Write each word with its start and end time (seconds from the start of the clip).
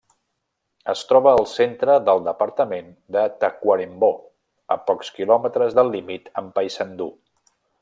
Es 0.93 1.01
troba 1.09 1.33
al 1.39 1.43
centre 1.51 1.97
del 2.07 2.21
departament 2.27 2.89
de 3.17 3.25
Tacuarembó, 3.45 4.09
a 4.77 4.79
pocs 4.89 5.15
quilòmetres 5.19 5.77
del 5.81 5.95
límit 5.99 6.35
amb 6.43 6.51
Paysandú. 6.59 7.13